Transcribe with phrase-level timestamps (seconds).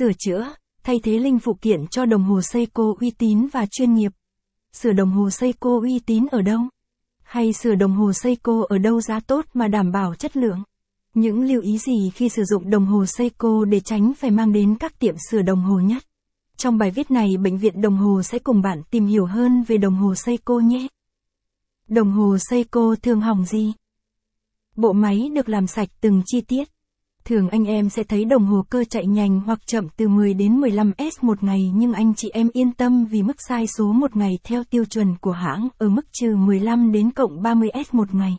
[0.00, 0.54] Sửa chữa,
[0.84, 4.12] thay thế linh phụ kiện cho đồng hồ Seiko uy tín và chuyên nghiệp.
[4.72, 6.60] Sửa đồng hồ Seiko uy tín ở đâu?
[7.22, 10.62] Hay sửa đồng hồ Seiko ở đâu giá tốt mà đảm bảo chất lượng?
[11.14, 14.76] Những lưu ý gì khi sử dụng đồng hồ Seiko để tránh phải mang đến
[14.80, 16.02] các tiệm sửa đồng hồ nhất?
[16.56, 19.76] Trong bài viết này Bệnh viện Đồng Hồ sẽ cùng bạn tìm hiểu hơn về
[19.76, 20.86] đồng hồ Seiko nhé.
[21.88, 23.72] Đồng hồ Seiko thường hỏng gì?
[24.76, 26.68] Bộ máy được làm sạch từng chi tiết.
[27.30, 30.60] Thường anh em sẽ thấy đồng hồ cơ chạy nhanh hoặc chậm từ 10 đến
[30.60, 34.38] 15S một ngày nhưng anh chị em yên tâm vì mức sai số một ngày
[34.44, 38.36] theo tiêu chuẩn của hãng ở mức trừ 15 đến cộng 30S một ngày.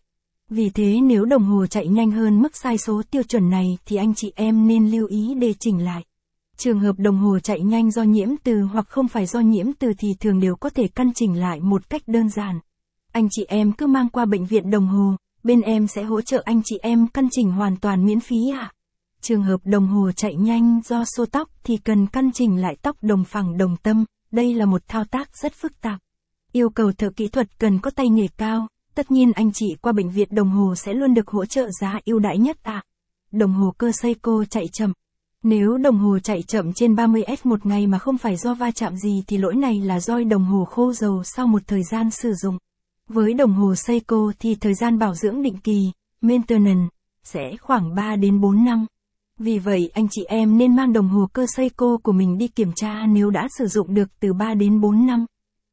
[0.50, 3.96] Vì thế nếu đồng hồ chạy nhanh hơn mức sai số tiêu chuẩn này thì
[3.96, 6.04] anh chị em nên lưu ý để chỉnh lại.
[6.58, 9.94] Trường hợp đồng hồ chạy nhanh do nhiễm từ hoặc không phải do nhiễm từ
[9.98, 12.60] thì thường đều có thể căn chỉnh lại một cách đơn giản.
[13.12, 16.42] Anh chị em cứ mang qua bệnh viện đồng hồ, bên em sẽ hỗ trợ
[16.46, 18.60] anh chị em căn chỉnh hoàn toàn miễn phí ạ.
[18.60, 18.72] À?
[19.22, 22.96] Trường hợp đồng hồ chạy nhanh do xô tóc thì cần căn chỉnh lại tóc
[23.02, 26.00] đồng phẳng đồng tâm, đây là một thao tác rất phức tạp.
[26.52, 29.94] Yêu cầu thợ kỹ thuật cần có tay nghề cao, tất nhiên anh chị qua
[29.94, 32.74] bệnh viện đồng hồ sẽ luôn được hỗ trợ giá ưu đãi nhất ạ.
[32.74, 32.84] À.
[33.32, 34.94] Đồng hồ cơ Seiko chạy chậm.
[35.44, 38.96] Nếu đồng hồ chạy chậm trên 30S một ngày mà không phải do va chạm
[38.98, 42.34] gì thì lỗi này là do đồng hồ khô dầu sau một thời gian sử
[42.34, 42.58] dụng.
[43.08, 45.92] Với đồng hồ Seiko thì thời gian bảo dưỡng định kỳ,
[46.22, 46.88] maintenance,
[47.24, 48.86] sẽ khoảng 3 đến 4 năm.
[49.44, 52.72] Vì vậy anh chị em nên mang đồng hồ cơ Seiko của mình đi kiểm
[52.76, 55.26] tra nếu đã sử dụng được từ 3 đến 4 năm.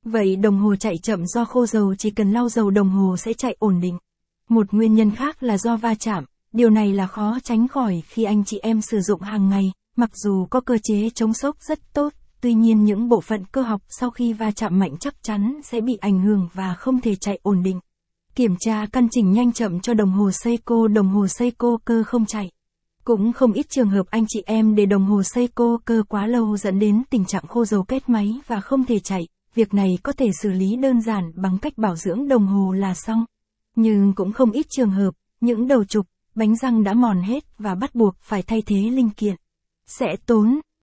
[0.04, 3.32] Vậy đồng hồ chạy chậm do khô dầu chỉ cần lau dầu đồng hồ sẽ
[3.32, 3.98] chạy ổn định.
[4.48, 8.24] Một nguyên nhân khác là do va chạm, điều này là khó tránh khỏi khi
[8.24, 11.78] anh chị em sử dụng hàng ngày, mặc dù có cơ chế chống sốc rất
[11.92, 15.60] tốt, tuy nhiên những bộ phận cơ học sau khi va chạm mạnh chắc chắn
[15.64, 17.80] sẽ bị ảnh hưởng và không thể chạy ổn định.
[18.34, 22.26] Kiểm tra căn chỉnh nhanh chậm cho đồng hồ Seiko đồng hồ Seiko cơ không
[22.26, 22.50] chạy.
[23.08, 26.56] Cũng không ít trường hợp anh chị em để đồng hồ Seiko cơ quá lâu
[26.56, 29.28] dẫn đến tình trạng khô dầu kết máy và không thể chạy.
[29.54, 32.94] Việc này có thể xử lý đơn giản bằng cách bảo dưỡng đồng hồ là
[32.94, 33.24] xong.
[33.76, 37.74] Nhưng cũng không ít trường hợp, những đầu trục, bánh răng đã mòn hết và
[37.74, 39.36] bắt buộc phải thay thế linh kiện.
[39.86, 40.60] Sẽ tốn